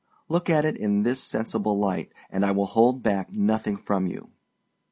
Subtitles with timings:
[0.29, 4.31] Look at it in this sensible light, and I will hold back nothing from you.